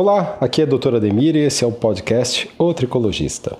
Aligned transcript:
Olá, 0.00 0.38
aqui 0.40 0.60
é 0.60 0.64
a 0.64 0.68
doutora 0.68 0.98
Ademir 0.98 1.34
e 1.34 1.40
esse 1.40 1.64
é 1.64 1.66
o 1.66 1.72
podcast 1.72 2.48
O 2.56 2.72
Tricologista. 2.72 3.58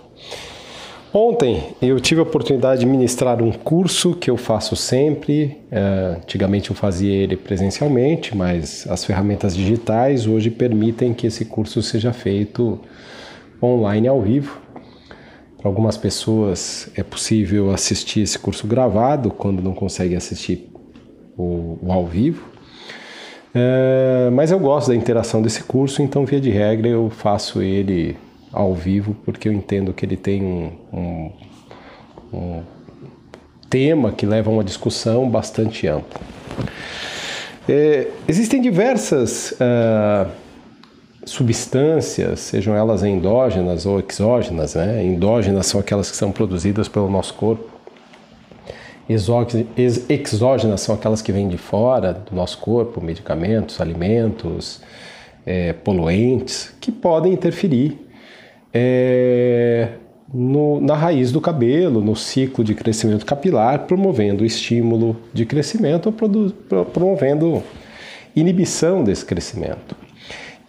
Ontem 1.13 1.75
eu 1.83 1.99
tive 1.99 2.21
a 2.21 2.23
oportunidade 2.23 2.79
de 2.79 2.87
ministrar 2.87 3.43
um 3.43 3.51
curso 3.51 4.15
que 4.15 4.31
eu 4.31 4.37
faço 4.37 4.77
sempre. 4.77 5.59
É, 5.69 6.15
antigamente 6.19 6.71
eu 6.71 6.77
fazia 6.77 7.13
ele 7.13 7.37
presencialmente, 7.37 8.37
mas 8.37 8.87
as 8.89 9.05
ferramentas 9.05 9.57
digitais 9.57 10.29
hoje 10.29 10.49
permitem 10.49 11.13
que 11.13 11.27
esse 11.27 11.45
curso 11.45 11.83
seja 11.83 12.13
feito 12.13 12.79
online 13.61 14.07
ao 14.07 14.23
vivo. 14.23 14.61
Para 15.57 15.69
algumas 15.69 15.97
pessoas 15.97 16.89
é 16.95 17.03
possível 17.03 17.73
assistir 17.73 18.21
esse 18.21 18.39
curso 18.39 18.65
gravado 18.65 19.33
quando 19.33 19.61
não 19.61 19.75
consegue 19.75 20.15
assistir 20.15 20.71
o, 21.37 21.81
o 21.83 21.91
ao 21.91 22.07
vivo. 22.07 22.58
É, 23.61 24.31
mas 24.31 24.53
eu 24.53 24.59
gosto 24.61 24.89
da 24.89 24.95
interação 24.95 25.43
desse 25.43 25.65
curso, 25.65 26.01
então, 26.01 26.25
via 26.25 26.41
de 26.41 26.49
regra, 26.49 26.87
eu 26.87 27.11
faço 27.11 27.61
ele 27.61 28.17
ao 28.53 28.73
vivo 28.73 29.17
porque 29.25 29.49
eu 29.49 29.53
entendo 29.53 29.93
que 29.93 30.07
ele 30.07 30.17
tem 30.17 30.45
um, 30.45 30.73
um, 30.93 31.33
um 32.33 32.63
tema 33.69 34.13
que 34.13 34.25
leva 34.25 34.49
a 34.49 34.53
uma 34.55 34.63
discussão 34.63 35.29
bastante 35.29 35.89
ampla. 35.89 36.21
É, 37.69 38.07
existem 38.29 38.63
diversas 38.63 39.51
uh, 39.53 40.31
substâncias, 41.27 42.39
sejam 42.39 42.77
elas 42.77 43.03
endógenas 43.03 43.85
ou 43.87 44.01
exógenas, 44.01 44.77
né? 44.77 45.05
Endógenas 45.05 45.67
são 45.67 45.81
aquelas 45.81 46.09
que 46.11 46.17
são 46.17 46.31
produzidas 46.31 46.87
pelo 46.87 47.11
nosso 47.11 47.35
corpo 47.35 47.78
exógenas 49.09 50.81
são 50.81 50.95
aquelas 50.95 51.23
que 51.23 51.33
vêm 51.33 51.49
de 51.49 51.57
fora 51.57 52.13
do 52.13 52.37
nosso 52.37 52.59
corpo, 52.59 53.01
medicamentos, 53.01 53.81
alimentos, 53.81 54.81
é, 55.47 55.73
poluentes, 55.73 56.75
que 56.81 56.93
podem 56.93 57.33
interferir 57.33 57.99
é, 58.73 59.89
no, 60.33 60.81
na 60.81 60.95
raiz 60.95 61.33
do 61.33 61.41
cabelo, 61.41 62.03
no 62.03 62.15
ciclo 62.15 62.63
de 62.63 62.75
crescimento 62.75 63.25
capilar, 63.25 63.87
promovendo 63.87 64.45
estímulo 64.45 65.17
de 65.33 65.47
crescimento 65.47 66.07
ou 66.07 66.85
promovendo 66.85 67.63
inibição 68.37 69.03
desse 69.03 69.25
crescimento. 69.25 69.97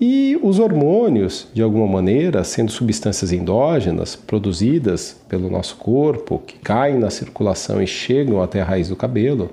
E 0.01 0.39
os 0.41 0.59
hormônios, 0.59 1.47
de 1.53 1.61
alguma 1.61 1.85
maneira, 1.85 2.41
sendo 2.45 2.71
substâncias 2.71 3.33
endógenas 3.33 4.15
produzidas 4.15 5.19
pelo 5.27 5.49
nosso 5.49 5.75
corpo, 5.75 6.41
que 6.47 6.57
caem 6.57 6.97
na 6.97 7.09
circulação 7.09 7.81
e 7.81 7.87
chegam 7.87 8.41
até 8.41 8.61
a 8.61 8.63
raiz 8.63 8.87
do 8.87 8.95
cabelo, 8.95 9.49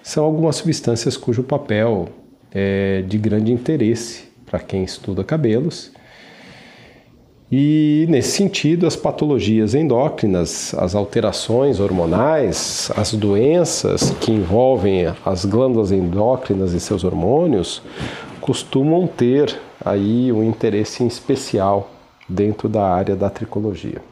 são 0.00 0.24
algumas 0.24 0.54
substâncias 0.54 1.16
cujo 1.16 1.42
papel 1.42 2.08
é 2.52 3.02
de 3.08 3.18
grande 3.18 3.52
interesse 3.52 4.28
para 4.46 4.60
quem 4.60 4.84
estuda 4.84 5.24
cabelos. 5.24 5.90
E 7.50 8.06
nesse 8.08 8.36
sentido, 8.36 8.86
as 8.86 8.94
patologias 8.94 9.74
endócrinas, 9.74 10.74
as 10.74 10.94
alterações 10.94 11.80
hormonais, 11.80 12.92
as 12.94 13.14
doenças 13.14 14.10
que 14.20 14.30
envolvem 14.30 15.06
as 15.24 15.44
glândulas 15.44 15.90
endócrinas 15.90 16.72
e 16.72 16.78
seus 16.78 17.02
hormônios 17.02 17.82
costumam 18.40 19.06
ter 19.06 19.58
aí 19.90 20.32
um 20.32 20.42
interesse 20.42 21.06
especial 21.06 21.90
dentro 22.28 22.68
da 22.68 22.86
área 22.86 23.16
da 23.16 23.30
tricologia. 23.30 24.02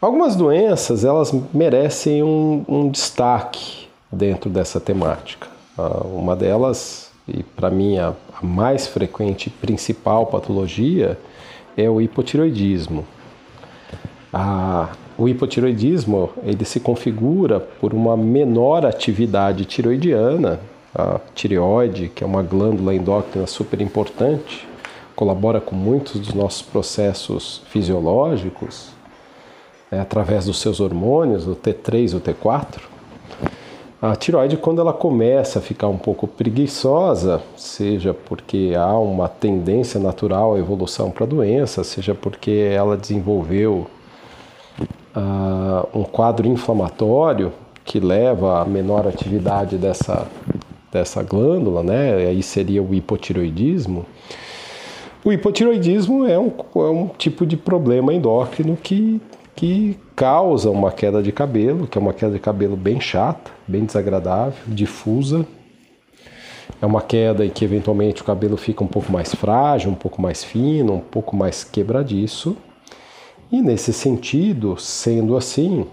Algumas 0.00 0.34
doenças 0.34 1.04
elas 1.04 1.32
merecem 1.54 2.22
um, 2.22 2.64
um 2.66 2.88
destaque 2.88 3.86
dentro 4.10 4.50
dessa 4.50 4.80
temática. 4.80 5.46
Uh, 5.78 6.18
uma 6.18 6.34
delas, 6.34 7.10
e 7.28 7.42
para 7.42 7.70
mim 7.70 7.98
a, 7.98 8.08
a 8.08 8.44
mais 8.44 8.86
frequente 8.86 9.46
e 9.46 9.50
principal 9.50 10.26
patologia, 10.26 11.18
é 11.76 11.88
o 11.88 12.00
hipotiroidismo. 12.00 13.06
Ah, 14.32 14.88
o 15.16 15.28
hipotiroidismo 15.28 16.30
ele 16.42 16.64
se 16.64 16.80
configura 16.80 17.60
por 17.60 17.94
uma 17.94 18.16
menor 18.16 18.84
atividade 18.84 19.64
tiroidiana 19.64 20.58
a 20.94 21.20
tireoide, 21.34 22.08
que 22.08 22.22
é 22.22 22.26
uma 22.26 22.42
glândula 22.42 22.94
endócrina 22.94 23.46
super 23.46 23.80
importante, 23.80 24.66
colabora 25.16 25.60
com 25.60 25.74
muitos 25.74 26.20
dos 26.20 26.34
nossos 26.34 26.62
processos 26.62 27.62
fisiológicos, 27.68 28.90
é, 29.90 30.00
através 30.00 30.46
dos 30.46 30.60
seus 30.60 30.80
hormônios, 30.80 31.46
o 31.46 31.54
T3 31.54 32.12
e 32.12 32.16
o 32.16 32.20
T4. 32.20 32.80
A 34.00 34.16
tireoide, 34.16 34.56
quando 34.56 34.80
ela 34.80 34.92
começa 34.92 35.60
a 35.60 35.62
ficar 35.62 35.86
um 35.86 35.96
pouco 35.96 36.26
preguiçosa, 36.26 37.40
seja 37.56 38.12
porque 38.12 38.72
há 38.76 38.98
uma 38.98 39.28
tendência 39.28 40.00
natural 40.00 40.54
à 40.54 40.58
evolução 40.58 41.10
para 41.10 41.24
a 41.24 41.28
doença, 41.28 41.84
seja 41.84 42.12
porque 42.12 42.50
ela 42.50 42.96
desenvolveu 42.96 43.86
uh, 45.16 45.86
um 45.94 46.02
quadro 46.02 46.48
inflamatório 46.48 47.52
que 47.84 48.00
leva 48.00 48.62
à 48.62 48.64
menor 48.64 49.06
atividade 49.06 49.76
dessa 49.76 50.26
dessa 50.92 51.22
glândula, 51.22 51.82
né? 51.82 52.14
Aí 52.26 52.42
seria 52.42 52.82
o 52.82 52.94
hipotiroidismo. 52.94 54.04
O 55.24 55.32
hipotiroidismo 55.32 56.26
é 56.26 56.38
um, 56.38 56.52
é 56.74 56.90
um 56.90 57.08
tipo 57.08 57.46
de 57.46 57.56
problema 57.56 58.12
endócrino 58.12 58.76
que, 58.76 59.20
que 59.56 59.96
causa 60.14 60.70
uma 60.70 60.92
queda 60.92 61.22
de 61.22 61.32
cabelo, 61.32 61.86
que 61.86 61.96
é 61.96 62.00
uma 62.00 62.12
queda 62.12 62.32
de 62.32 62.40
cabelo 62.40 62.76
bem 62.76 63.00
chata, 63.00 63.50
bem 63.66 63.84
desagradável, 63.84 64.58
difusa. 64.66 65.46
É 66.80 66.86
uma 66.86 67.00
queda 67.00 67.46
em 67.46 67.50
que 67.50 67.64
eventualmente 67.64 68.20
o 68.20 68.24
cabelo 68.24 68.56
fica 68.56 68.82
um 68.82 68.88
pouco 68.88 69.10
mais 69.12 69.34
frágil, 69.34 69.90
um 69.90 69.94
pouco 69.94 70.20
mais 70.20 70.42
fino, 70.42 70.94
um 70.94 71.00
pouco 71.00 71.36
mais 71.36 71.64
quebradiço. 71.64 72.56
E 73.50 73.62
nesse 73.62 73.92
sentido, 73.92 74.76
sendo 74.76 75.36
assim, 75.36 75.86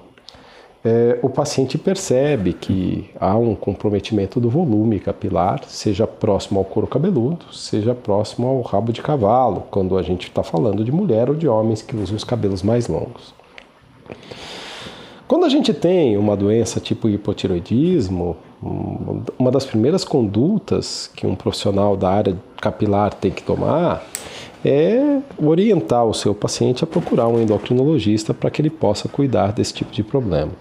é, 0.84 1.20
o 1.22 1.30
paciente 1.30 1.78
percebe 1.78 2.54
que 2.54 3.10
há 3.20 3.36
um 3.36 3.54
comprometimento 3.54 4.40
do 4.40 4.50
volume 4.50 5.00
capilar, 5.00 5.64
seja 5.68 6.08
próximo 6.08 6.60
ao 6.60 6.66
couro 6.66 6.88
cabeludo, 6.88 7.54
seja 7.54 7.94
próximo 7.94 8.48
ao 8.48 8.62
rabo 8.62 8.94
de 8.94 9.02
cavalo, 9.02 9.66
quando 9.70 9.98
a 9.98 10.02
gente 10.02 10.28
está 10.28 10.42
falando 10.42 10.84
de 10.84 10.92
mulher 10.92 11.30
ou 11.30 11.36
de 11.36 11.48
homens 11.48 11.82
que 11.82 11.96
usam 11.96 12.16
os 12.16 12.24
cabelos 12.24 12.64
mais 12.64 12.88
longos. 12.88 13.34
Quando 15.28 15.46
a 15.46 15.50
gente 15.50 15.74
tem 15.74 16.18
uma 16.18 16.36
doença 16.36 16.80
tipo 16.80 17.10
hipotiroidismo, 17.10 18.38
uma 19.38 19.52
das 19.52 19.66
primeiras 19.66 20.04
condutas 20.04 21.12
que 21.16 21.28
um 21.28 21.36
profissional 21.36 21.96
da 21.96 22.10
área 22.10 22.38
capilar 22.60 23.14
tem 23.14 23.32
que 23.32 23.44
tomar 23.44 24.04
é 24.66 25.20
orientar 25.38 26.06
o 26.06 26.14
seu 26.14 26.34
paciente 26.34 26.84
a 26.84 26.88
procurar 26.88 27.28
um 27.28 27.40
endocrinologista 27.40 28.34
para 28.34 28.50
que 28.50 28.62
ele 28.62 28.70
possa 28.70 29.08
cuidar 29.08 29.54
desse 29.54 29.74
tipo 29.74 29.92
de 29.92 30.04
problema. 30.04 30.52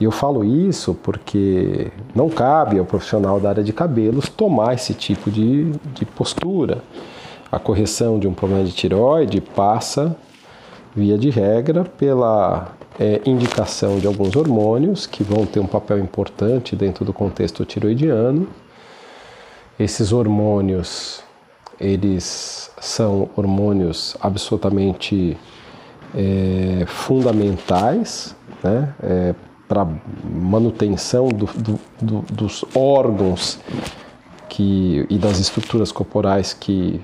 E 0.00 0.04
eu 0.04 0.12
falo 0.12 0.44
isso 0.44 0.94
porque 0.94 1.90
não 2.14 2.28
cabe 2.28 2.78
ao 2.78 2.84
profissional 2.84 3.40
da 3.40 3.48
área 3.48 3.64
de 3.64 3.72
cabelos 3.72 4.28
tomar 4.28 4.74
esse 4.74 4.94
tipo 4.94 5.30
de, 5.30 5.72
de 5.92 6.04
postura. 6.04 6.78
A 7.50 7.58
correção 7.58 8.18
de 8.18 8.28
um 8.28 8.34
problema 8.34 8.64
de 8.64 8.72
tireoide 8.72 9.40
passa, 9.40 10.16
via 10.94 11.18
de 11.18 11.30
regra, 11.30 11.84
pela 11.84 12.72
é, 12.98 13.20
indicação 13.24 13.98
de 13.98 14.06
alguns 14.06 14.36
hormônios 14.36 15.06
que 15.06 15.24
vão 15.24 15.44
ter 15.44 15.58
um 15.58 15.66
papel 15.66 15.98
importante 15.98 16.76
dentro 16.76 17.04
do 17.04 17.12
contexto 17.12 17.64
tiroidiano. 17.64 18.46
Esses 19.80 20.12
hormônios, 20.12 21.22
eles 21.80 22.70
são 22.80 23.30
hormônios 23.36 24.16
absolutamente 24.20 25.36
é, 26.14 26.84
fundamentais 26.86 28.36
né, 28.62 28.94
é, 29.02 29.34
para 29.68 29.86
manutenção 30.24 31.28
do, 31.28 31.46
do, 31.46 31.80
do, 32.00 32.24
dos 32.32 32.64
órgãos 32.74 33.60
que, 34.48 35.06
e 35.10 35.18
das 35.18 35.38
estruturas 35.38 35.92
corporais 35.92 36.54
que 36.54 37.00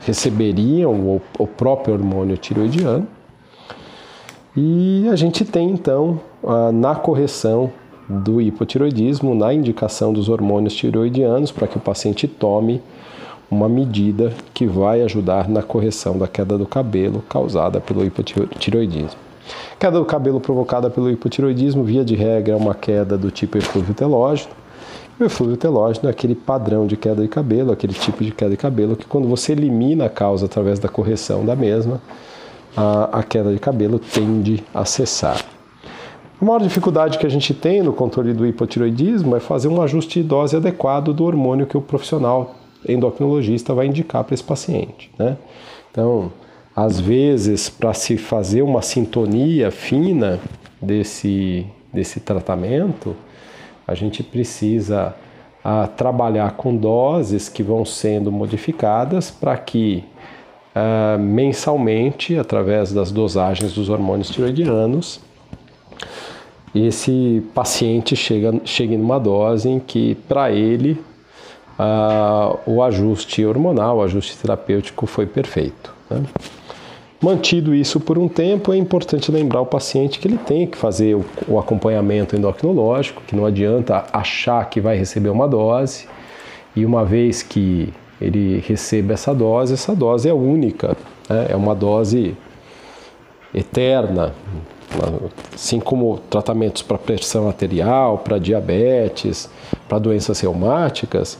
receberiam 0.00 0.92
o, 0.92 1.22
o 1.38 1.46
próprio 1.46 1.94
hormônio 1.94 2.36
tiroidiano. 2.36 3.06
E 4.56 5.06
a 5.10 5.16
gente 5.16 5.44
tem 5.44 5.70
então 5.70 6.20
na 6.72 6.94
correção 6.94 7.70
do 8.08 8.40
hipotiroidismo, 8.40 9.34
na 9.34 9.52
indicação 9.52 10.12
dos 10.12 10.28
hormônios 10.28 10.74
tiroidianos, 10.74 11.50
para 11.50 11.66
que 11.66 11.76
o 11.76 11.80
paciente 11.80 12.28
tome 12.28 12.80
uma 13.50 13.68
medida 13.68 14.32
que 14.54 14.66
vai 14.66 15.02
ajudar 15.02 15.48
na 15.48 15.62
correção 15.62 16.16
da 16.16 16.26
queda 16.26 16.56
do 16.56 16.66
cabelo 16.66 17.22
causada 17.28 17.80
pelo 17.80 18.04
hipotiroidismo. 18.04 19.25
Queda 19.78 19.98
do 19.98 20.04
cabelo 20.04 20.40
provocada 20.40 20.88
pelo 20.90 21.10
hipotiroidismo, 21.10 21.84
via 21.84 22.04
de 22.04 22.14
regra, 22.14 22.54
é 22.54 22.56
uma 22.56 22.74
queda 22.74 23.16
do 23.16 23.30
tipo 23.30 23.58
eflúvio 23.58 23.94
telógeno. 23.94 24.50
O 25.18 25.24
eflúvio 25.24 25.56
telógeno 25.56 26.08
é 26.08 26.10
aquele 26.10 26.34
padrão 26.34 26.86
de 26.86 26.96
queda 26.96 27.22
de 27.22 27.28
cabelo, 27.28 27.72
aquele 27.72 27.94
tipo 27.94 28.22
de 28.22 28.32
queda 28.32 28.50
de 28.50 28.56
cabelo 28.56 28.96
que, 28.96 29.06
quando 29.06 29.26
você 29.26 29.52
elimina 29.52 30.06
a 30.06 30.10
causa 30.10 30.46
através 30.46 30.78
da 30.78 30.88
correção 30.88 31.44
da 31.44 31.56
mesma, 31.56 32.00
a, 32.76 33.20
a 33.20 33.22
queda 33.22 33.52
de 33.52 33.58
cabelo 33.58 33.98
tende 33.98 34.62
a 34.74 34.84
cessar. 34.84 35.42
A 36.40 36.44
maior 36.44 36.60
dificuldade 36.60 37.16
que 37.16 37.24
a 37.24 37.30
gente 37.30 37.54
tem 37.54 37.82
no 37.82 37.94
controle 37.94 38.34
do 38.34 38.46
hipotiroidismo 38.46 39.34
é 39.34 39.40
fazer 39.40 39.68
um 39.68 39.80
ajuste 39.80 40.20
de 40.20 40.28
dose 40.28 40.54
adequado 40.54 41.14
do 41.14 41.24
hormônio 41.24 41.66
que 41.66 41.78
o 41.78 41.80
profissional 41.80 42.54
endocrinologista 42.86 43.72
vai 43.72 43.86
indicar 43.86 44.22
para 44.22 44.34
esse 44.34 44.44
paciente. 44.44 45.10
Né? 45.18 45.38
Então, 45.90 46.30
às 46.76 47.00
vezes, 47.00 47.70
para 47.70 47.94
se 47.94 48.18
fazer 48.18 48.60
uma 48.60 48.82
sintonia 48.82 49.70
fina 49.70 50.38
desse, 50.80 51.66
desse 51.90 52.20
tratamento, 52.20 53.16
a 53.86 53.94
gente 53.94 54.22
precisa 54.22 55.14
a, 55.64 55.84
ah, 55.84 55.86
trabalhar 55.86 56.52
com 56.52 56.76
doses 56.76 57.48
que 57.48 57.62
vão 57.62 57.82
sendo 57.86 58.30
modificadas 58.30 59.30
para 59.30 59.56
que 59.56 60.04
uh, 60.76 61.18
mensalmente, 61.18 62.36
através 62.36 62.92
das 62.92 63.10
dosagens 63.10 63.72
dos 63.72 63.88
hormônios 63.88 64.28
tiroidianos, 64.28 65.18
esse 66.74 67.42
paciente 67.54 68.14
chega, 68.14 68.60
chegue 68.66 68.98
numa 68.98 69.18
dose 69.18 69.66
em 69.66 69.80
que, 69.80 70.14
para 70.28 70.52
ele, 70.52 71.02
uh, 71.78 72.58
o 72.66 72.82
ajuste 72.82 73.46
hormonal, 73.46 73.96
o 73.96 74.02
ajuste 74.02 74.36
terapêutico 74.36 75.06
foi 75.06 75.24
perfeito. 75.24 75.94
Né? 76.10 76.22
Mantido 77.20 77.74
isso 77.74 77.98
por 77.98 78.18
um 78.18 78.28
tempo, 78.28 78.74
é 78.74 78.76
importante 78.76 79.32
lembrar 79.32 79.62
o 79.62 79.66
paciente 79.66 80.18
que 80.18 80.28
ele 80.28 80.36
tem 80.36 80.66
que 80.66 80.76
fazer 80.76 81.16
o, 81.48 81.58
acompanhamento 81.58 82.36
endocrinológico, 82.36 83.22
que 83.26 83.34
não 83.34 83.46
adianta 83.46 84.04
achar 84.12 84.68
que 84.68 84.82
vai 84.82 84.98
receber 84.98 85.30
uma 85.30 85.48
dose 85.48 86.06
e 86.74 86.84
uma 86.84 87.06
vez 87.06 87.42
que 87.42 87.92
ele 88.20 88.62
receba 88.66 89.14
essa 89.14 89.34
dose, 89.34 89.72
essa 89.72 89.94
dose 89.94 90.28
é 90.28 90.34
única, 90.34 90.94
né? 91.28 91.46
é 91.48 91.56
uma 91.56 91.74
dose 91.74 92.36
eterna, 93.54 94.34
assim 95.54 95.80
como 95.80 96.18
tratamentos 96.28 96.82
para 96.82 96.98
pressão 96.98 97.48
arterial, 97.48 98.18
para 98.18 98.38
diabetes, 98.38 99.50
para 99.88 99.98
doenças 99.98 100.38
reumáticas, 100.40 101.38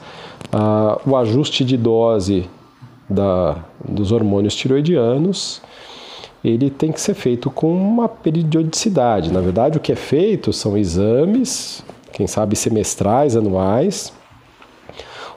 ah, 0.50 0.98
o 1.06 1.14
ajuste 1.16 1.66
de 1.66 1.76
dose 1.76 2.48
da, 3.10 3.58
dos 3.86 4.10
hormônios 4.10 4.54
tiroidianos 4.56 5.60
ele 6.48 6.70
tem 6.70 6.92
que 6.92 7.00
ser 7.00 7.14
feito 7.14 7.50
com 7.50 7.72
uma 7.72 8.08
periodicidade. 8.08 9.32
Na 9.32 9.40
verdade, 9.40 9.78
o 9.78 9.80
que 9.80 9.90
é 9.90 9.96
feito 9.96 10.52
são 10.52 10.76
exames, 10.76 11.84
quem 12.12 12.26
sabe 12.26 12.54
semestrais, 12.54 13.36
anuais, 13.36 14.12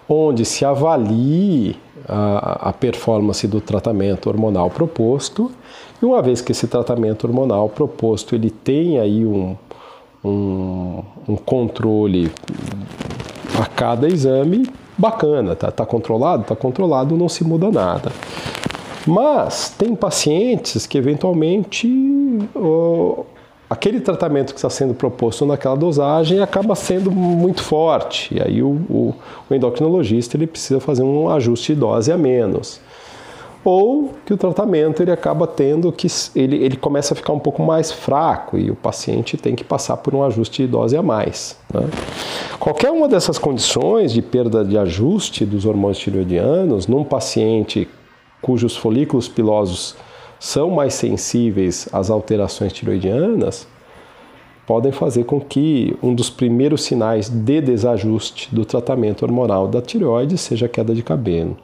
onde 0.08 0.46
se 0.46 0.64
avalie 0.64 1.76
a, 2.08 2.70
a 2.70 2.74
performance 2.74 3.48
do 3.48 3.60
tratamento 3.60 4.28
hormonal 4.28 4.70
proposto 4.70 5.52
e 6.02 6.06
uma 6.06 6.22
vez 6.22 6.42
que 6.42 6.52
esse 6.52 6.68
tratamento 6.68 7.26
hormonal 7.26 7.70
proposto 7.70 8.36
ele 8.36 8.50
tem 8.50 9.00
aí 9.00 9.26
um, 9.26 9.56
um, 10.24 11.04
um 11.28 11.36
controle 11.36 12.32
a 13.60 13.66
cada 13.66 14.08
exame, 14.08 14.70
bacana, 14.98 15.56
tá, 15.56 15.72
tá 15.72 15.86
controlado? 15.86 16.44
Tá 16.44 16.56
controlado, 16.56 17.18
não 17.18 17.28
se 17.28 17.44
muda 17.44 17.70
nada. 17.70 18.12
Mas 19.10 19.74
tem 19.78 19.96
pacientes 19.96 20.86
que 20.86 20.98
eventualmente 20.98 21.88
aquele 23.70 24.00
tratamento 24.00 24.54
que 24.54 24.60
está 24.60 24.70
sendo 24.70 24.94
proposto 24.94 25.46
naquela 25.46 25.76
dosagem 25.76 26.40
acaba 26.40 26.76
sendo 26.76 27.12
muito 27.12 27.64
forte. 27.64 28.36
E 28.36 28.42
aí 28.42 28.62
o, 28.62 28.70
o, 28.90 29.16
o 29.50 29.54
endocrinologista 29.56 30.38
ele 30.38 30.46
precisa 30.46 30.80
fazer 30.80 31.04
um 31.04 31.30
ajuste 31.30 31.74
de 31.74 31.80
dose 31.80 32.12
a 32.12 32.18
menos 32.18 32.80
ou 33.64 34.14
que 34.26 34.34
o 34.34 34.38
tratamento 34.38 35.02
ele 35.02 35.12
acaba 35.12 35.46
tendo 35.46 35.92
que 35.92 36.08
ele, 36.36 36.64
ele 36.64 36.78
começa 36.78 37.14
a 37.14 37.18
ficar 37.18 37.34
um 37.34 37.40
pouco 37.40 37.62
mais 37.62 37.92
fraco 37.92 38.58
e 38.58 38.72
o 38.72 38.76
paciente 38.76 39.36
tem 39.36 39.56
que 39.56 39.64
passar 39.64 39.98
por 39.98 40.16
um 40.16 40.24
ajuste 40.24 40.64
de 40.64 40.68
dose 40.68 40.96
a 40.96 41.04
mais. 41.04 41.58
Né? 41.74 41.88
Qualquer 42.58 42.92
uma 42.92 43.08
dessas 43.08 43.38
condições 43.38 44.14
de 44.14 44.22
perda 44.22 44.64
de 44.64 44.78
ajuste 44.78 45.46
dos 45.46 45.66
hormônios 45.66 46.00
tireoidianos 46.00 46.88
num 46.88 47.04
paciente 47.04 47.88
cujos 48.42 48.76
folículos 48.76 49.28
pilosos 49.28 49.96
são 50.40 50.70
mais 50.72 50.94
sensíveis 50.94 51.90
às 51.92 52.10
alterações 52.10 52.72
tiroidianas, 52.72 53.68
podem 54.66 54.92
fazer 54.92 55.26
com 55.26 55.42
que 55.42 55.98
um 56.02 56.14
dos 56.14 56.30
primeiros 56.30 56.84
sinais 56.84 57.28
de 57.28 57.60
desajuste 57.60 58.54
do 58.54 58.64
tratamento 58.64 59.24
hormonal 59.24 59.68
da 59.68 59.82
tireoide 59.82 60.38
seja 60.38 60.68
a 60.68 60.70
queda 60.70 60.94
de 60.94 61.02
cabelo. 61.02 61.58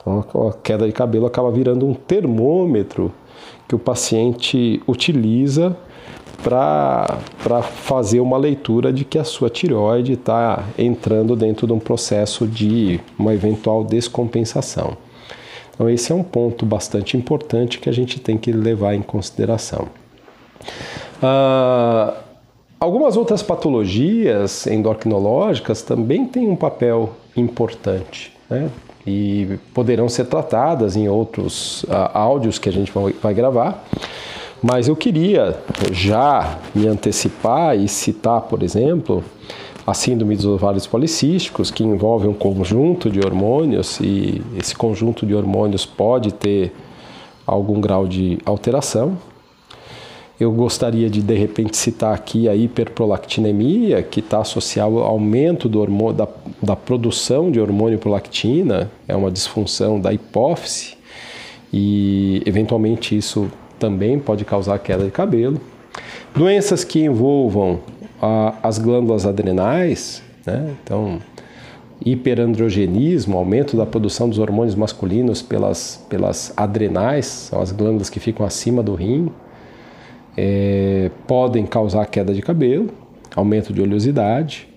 Então, 0.00 0.48
a 0.48 0.52
queda 0.52 0.86
de 0.86 0.92
cabelo 0.92 1.26
acaba 1.26 1.50
virando 1.50 1.86
um 1.86 1.94
termômetro 1.94 3.12
que 3.66 3.74
o 3.74 3.78
paciente 3.78 4.82
utiliza 4.86 5.76
para 6.42 7.62
fazer 7.62 8.20
uma 8.20 8.38
leitura 8.38 8.92
de 8.92 9.04
que 9.04 9.18
a 9.18 9.24
sua 9.24 9.50
tireoide 9.50 10.12
está 10.12 10.64
entrando 10.78 11.34
dentro 11.34 11.66
de 11.66 11.72
um 11.72 11.78
processo 11.78 12.46
de 12.46 13.00
uma 13.18 13.34
eventual 13.34 13.82
descompensação. 13.82 14.96
Então, 15.78 15.88
esse 15.88 16.10
é 16.10 16.14
um 16.14 16.24
ponto 16.24 16.66
bastante 16.66 17.16
importante 17.16 17.78
que 17.78 17.88
a 17.88 17.92
gente 17.92 18.18
tem 18.18 18.36
que 18.36 18.50
levar 18.50 18.94
em 18.94 19.00
consideração. 19.00 19.86
Ah, 21.22 22.14
algumas 22.80 23.16
outras 23.16 23.44
patologias 23.44 24.66
endocrinológicas 24.66 25.80
também 25.80 26.26
têm 26.26 26.48
um 26.48 26.56
papel 26.56 27.12
importante. 27.36 28.36
Né? 28.50 28.68
e 29.08 29.58
poderão 29.72 30.08
ser 30.08 30.26
tratadas 30.26 30.94
em 30.94 31.08
outros 31.08 31.82
uh, 31.84 32.10
áudios 32.12 32.58
que 32.58 32.68
a 32.68 32.72
gente 32.72 32.92
vai 33.22 33.32
gravar. 33.32 33.84
Mas 34.62 34.88
eu 34.88 34.96
queria 34.96 35.56
já 35.92 36.58
me 36.74 36.86
antecipar 36.86 37.76
e 37.76 37.88
citar, 37.88 38.42
por 38.42 38.62
exemplo, 38.62 39.24
a 39.88 39.94
síndrome 39.94 40.36
dos 40.36 40.44
ovários 40.44 40.86
policísticos, 40.86 41.70
que 41.70 41.82
envolve 41.82 42.28
um 42.28 42.34
conjunto 42.34 43.08
de 43.08 43.20
hormônios 43.20 43.98
e 44.00 44.42
esse 44.58 44.74
conjunto 44.74 45.24
de 45.24 45.34
hormônios 45.34 45.86
pode 45.86 46.30
ter 46.34 46.74
algum 47.46 47.80
grau 47.80 48.06
de 48.06 48.38
alteração. 48.44 49.16
Eu 50.38 50.52
gostaria 50.52 51.08
de 51.08 51.22
de 51.22 51.34
repente 51.34 51.74
citar 51.74 52.14
aqui 52.14 52.50
a 52.50 52.54
hiperprolactinemia, 52.54 54.02
que 54.02 54.20
está 54.20 54.40
associada 54.40 54.90
ao 54.90 55.04
aumento 55.04 55.70
do 55.70 55.80
hormônio, 55.80 56.18
da, 56.18 56.28
da 56.62 56.76
produção 56.76 57.50
de 57.50 57.58
hormônio 57.58 57.98
prolactina, 57.98 58.90
é 59.08 59.16
uma 59.16 59.30
disfunção 59.30 59.98
da 59.98 60.12
hipófise 60.12 60.98
e 61.72 62.42
eventualmente 62.44 63.16
isso 63.16 63.50
também 63.78 64.18
pode 64.18 64.44
causar 64.44 64.78
queda 64.80 65.06
de 65.06 65.10
cabelo. 65.10 65.58
Doenças 66.36 66.84
que 66.84 67.00
envolvam 67.00 67.80
a, 68.20 68.54
as 68.62 68.78
glândulas 68.78 69.26
adrenais, 69.26 70.22
né? 70.46 70.74
então 70.82 71.20
hiperandrogenismo, 72.04 73.36
aumento 73.36 73.76
da 73.76 73.84
produção 73.84 74.28
dos 74.28 74.38
hormônios 74.38 74.74
masculinos 74.74 75.42
pelas, 75.42 76.04
pelas 76.08 76.52
adrenais, 76.56 77.26
são 77.26 77.60
as 77.60 77.72
glândulas 77.72 78.08
que 78.08 78.20
ficam 78.20 78.46
acima 78.46 78.82
do 78.82 78.94
rim, 78.94 79.30
é, 80.36 81.10
podem 81.26 81.66
causar 81.66 82.06
queda 82.06 82.32
de 82.32 82.40
cabelo, 82.40 82.90
aumento 83.34 83.72
de 83.72 83.82
oleosidade. 83.82 84.68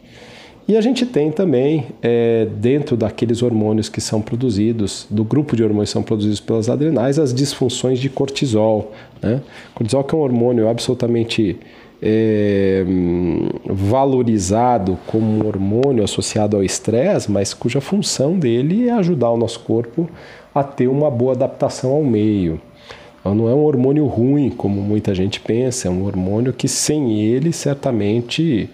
E 0.68 0.78
a 0.78 0.82
gente 0.82 1.06
tem 1.06 1.32
também, 1.32 1.88
é, 2.02 2.46
dentro 2.46 2.96
daqueles 2.96 3.44
hormônios 3.44 3.90
que 3.90 4.00
são 4.00 4.22
produzidos, 4.22 5.06
do 5.10 5.24
grupo 5.24 5.56
de 5.56 5.64
hormônios 5.64 5.90
que 5.90 5.94
são 5.94 6.04
produzidos 6.04 6.40
pelas 6.40 6.70
adrenais, 6.70 7.20
as 7.20 7.34
disfunções 7.34 8.00
de 8.00 8.10
cortisol. 8.10 8.92
Né? 9.22 9.42
Cortisol 9.76 10.04
que 10.04 10.16
é 10.16 10.18
um 10.18 10.22
hormônio 10.22 10.70
absolutamente 10.70 11.60
é, 12.02 12.84
valorizado 13.66 14.98
como 15.06 15.26
um 15.26 15.46
hormônio 15.46 16.04
associado 16.04 16.58
ao 16.58 16.64
estresse, 16.64 17.32
mas 17.32 17.54
cuja 17.54 17.80
função 17.80 18.40
dele 18.40 18.88
é 18.88 18.94
ajudar 18.94 19.30
o 19.30 19.38
nosso 19.38 19.60
corpo 19.60 20.10
a 20.54 20.64
ter 20.64 20.88
uma 20.88 21.12
boa 21.12 21.34
adaptação 21.34 21.92
ao 21.92 22.04
meio. 22.04 22.60
Então, 23.20 23.36
não 23.36 23.48
é 23.48 23.54
um 23.54 23.64
hormônio 23.64 24.08
ruim, 24.08 24.50
como 24.50 24.82
muita 24.82 25.14
gente 25.14 25.40
pensa, 25.40 25.88
é 25.88 25.92
um 25.92 26.04
hormônio 26.04 26.52
que 26.52 26.68
sem 26.68 27.22
ele, 27.22 27.54
certamente, 27.54 28.68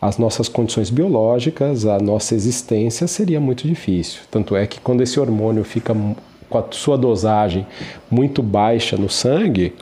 as 0.00 0.16
nossas 0.16 0.48
condições 0.48 0.90
biológicas, 0.90 1.84
a 1.84 1.98
nossa 1.98 2.36
existência 2.36 3.08
seria 3.08 3.40
muito 3.40 3.66
difícil. 3.66 4.20
Tanto 4.30 4.54
é 4.54 4.64
que 4.64 4.80
quando 4.80 5.02
esse 5.02 5.18
hormônio 5.18 5.64
fica 5.64 5.92
com 6.50 6.58
a 6.58 6.64
sua 6.72 6.98
dosagem 6.98 7.64
muito 8.10 8.42
baixa 8.42 8.96
no 8.96 9.08
sangue, 9.08 9.72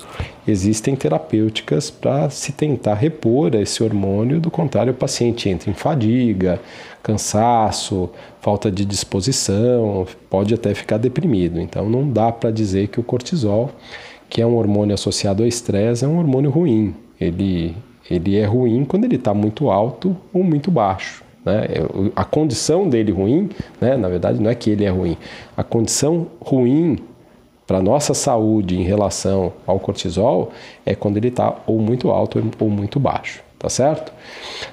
existem 0.46 0.94
terapêuticas 0.94 1.90
para 1.90 2.28
se 2.28 2.52
tentar 2.52 2.94
repor 2.94 3.54
esse 3.54 3.82
hormônio, 3.82 4.38
do 4.38 4.50
contrário, 4.50 4.92
o 4.92 4.96
paciente 4.96 5.48
entra 5.48 5.70
em 5.70 5.74
fadiga, 5.74 6.60
cansaço, 7.02 8.10
falta 8.40 8.70
de 8.70 8.84
disposição, 8.84 10.06
pode 10.28 10.52
até 10.52 10.74
ficar 10.74 10.98
deprimido. 10.98 11.58
Então 11.58 11.88
não 11.88 12.08
dá 12.08 12.30
para 12.30 12.50
dizer 12.50 12.88
que 12.88 13.00
o 13.00 13.02
cortisol, 13.02 13.70
que 14.28 14.42
é 14.42 14.46
um 14.46 14.56
hormônio 14.56 14.94
associado 14.94 15.42
ao 15.42 15.48
estresse, 15.48 16.04
é 16.04 16.08
um 16.08 16.18
hormônio 16.18 16.50
ruim. 16.50 16.94
Ele, 17.18 17.74
ele 18.10 18.36
é 18.36 18.44
ruim 18.44 18.84
quando 18.84 19.04
ele 19.04 19.16
está 19.16 19.32
muito 19.32 19.70
alto 19.70 20.14
ou 20.32 20.44
muito 20.44 20.70
baixo. 20.70 21.27
Né? 21.48 21.66
A 22.14 22.24
condição 22.24 22.88
dele 22.88 23.10
ruim, 23.10 23.48
né? 23.80 23.96
na 23.96 24.08
verdade, 24.08 24.40
não 24.40 24.50
é 24.50 24.54
que 24.54 24.70
ele 24.70 24.84
é 24.84 24.90
ruim. 24.90 25.16
A 25.56 25.64
condição 25.64 26.26
ruim 26.40 26.98
para 27.66 27.82
nossa 27.82 28.14
saúde 28.14 28.78
em 28.78 28.82
relação 28.82 29.52
ao 29.66 29.78
cortisol 29.78 30.52
é 30.86 30.94
quando 30.94 31.16
ele 31.16 31.28
está 31.28 31.54
ou 31.66 31.78
muito 31.78 32.10
alto 32.10 32.42
ou 32.58 32.70
muito 32.70 33.00
baixo. 33.00 33.42
tá 33.58 33.68
certo? 33.68 34.12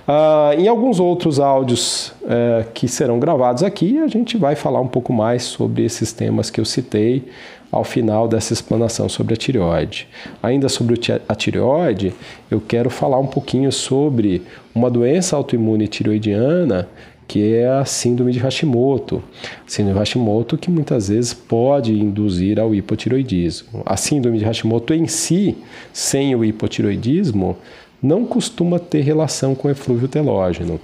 Ah, 0.08 0.52
em 0.58 0.68
alguns 0.68 1.00
outros 1.00 1.40
áudios 1.40 2.14
eh, 2.28 2.66
que 2.74 2.88
serão 2.88 3.20
gravados 3.20 3.64
aqui, 3.64 3.98
a 4.00 4.08
gente 4.08 4.38
vai 4.38 4.56
falar 4.56 4.80
um 4.80 4.88
pouco 4.88 5.12
mais 5.12 5.44
sobre 5.44 5.84
esses 5.84 6.14
temas 6.14 6.50
que 6.52 6.62
eu 6.62 6.66
citei 6.66 7.28
ao 7.72 7.84
final 7.84 8.28
dessa 8.28 8.54
explanação 8.54 9.10
sobre 9.10 9.34
a 9.34 9.38
tireoide. 9.38 10.08
Ainda 10.42 10.70
sobre 10.70 11.00
a 11.28 11.36
tireoide, 11.36 12.14
eu 12.50 12.62
quero 12.62 12.90
falar 12.90 13.20
um 13.20 13.28
pouquinho 13.28 13.72
sobre 13.72 14.42
uma 14.74 14.90
doença 14.90 15.36
autoimune 15.36 15.88
tireoidiana 15.88 16.88
que 17.28 17.56
é 17.56 17.68
a 17.68 17.86
síndrome 17.86 18.32
de 18.32 18.40
Hashimoto. 18.40 19.24
síndrome 19.66 19.94
de 19.94 20.00
Hashimoto 20.00 20.58
que 20.58 20.70
muitas 20.70 21.10
vezes 21.10 21.34
pode 21.34 21.94
induzir 21.94 22.60
ao 22.60 22.74
hipotiroidismo. 22.74 23.82
A 23.86 23.98
síndrome 23.98 24.38
de 24.38 24.46
Hashimoto 24.46 24.94
em 24.94 25.08
si, 25.08 25.58
sem 25.92 26.36
o 26.36 26.46
hipotiroidismo, 26.46 27.58
não 28.02 28.26
costuma 28.26 28.78
ter 28.78 29.02
relação 29.02 29.56
com 29.56 29.70
eflúvio 29.70 30.08
telógeno. 30.08 30.80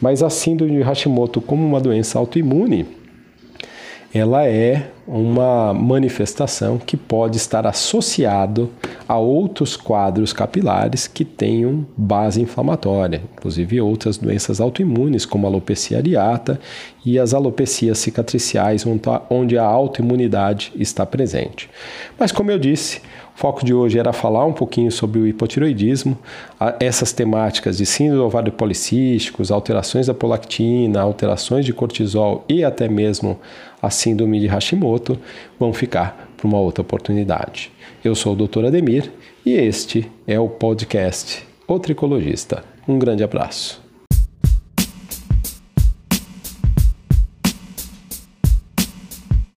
Mas 0.00 0.22
a 0.22 0.30
síndrome 0.30 0.72
de 0.76 0.82
Hashimoto 0.82 1.40
como 1.40 1.64
uma 1.64 1.80
doença 1.80 2.18
autoimune, 2.18 2.86
ela 4.14 4.46
é 4.46 4.90
uma 5.08 5.74
manifestação 5.74 6.78
que 6.78 6.96
pode 6.96 7.36
estar 7.36 7.66
associado 7.66 8.70
a 9.08 9.18
outros 9.18 9.76
quadros 9.76 10.32
capilares 10.32 11.08
que 11.08 11.24
tenham 11.24 11.84
base 11.96 12.40
inflamatória, 12.40 13.20
inclusive 13.36 13.80
outras 13.80 14.16
doenças 14.16 14.60
autoimunes, 14.60 15.26
como 15.26 15.46
a 15.46 15.50
alopecia 15.50 15.98
areata 15.98 16.60
e 17.04 17.18
as 17.18 17.34
alopecias 17.34 17.98
cicatriciais, 17.98 18.86
onde 19.28 19.58
a 19.58 19.64
autoimunidade 19.64 20.72
está 20.76 21.04
presente. 21.04 21.68
Mas, 22.16 22.30
como 22.30 22.52
eu 22.52 22.58
disse, 22.58 23.02
o 23.34 23.38
foco 23.38 23.64
de 23.64 23.74
hoje 23.74 23.98
era 23.98 24.12
falar 24.12 24.44
um 24.44 24.52
pouquinho 24.52 24.92
sobre 24.92 25.18
o 25.18 25.26
hipotiroidismo, 25.26 26.16
essas 26.78 27.12
temáticas 27.12 27.76
de 27.76 27.84
síndrome 27.84 28.22
ovário 28.22 28.52
policísticos, 28.52 29.50
alterações 29.50 30.06
da 30.06 30.14
prolactina, 30.14 31.00
alterações 31.00 31.64
de 31.64 31.72
cortisol 31.72 32.44
e 32.48 32.62
até 32.62 32.88
mesmo 32.88 33.38
a 33.82 33.90
síndrome 33.90 34.40
de 34.40 34.46
Hashimoto 34.46 35.18
vão 35.58 35.72
ficar 35.72 36.30
para 36.36 36.46
uma 36.46 36.58
outra 36.58 36.82
oportunidade. 36.82 37.72
Eu 38.04 38.14
sou 38.14 38.34
o 38.34 38.46
Dr. 38.46 38.66
Ademir 38.66 39.10
e 39.44 39.52
este 39.52 40.10
é 40.26 40.38
o 40.38 40.48
podcast 40.48 41.44
O 41.66 41.78
Tricologista. 41.78 42.64
Um 42.86 42.98
grande 42.98 43.24
abraço. 43.24 43.83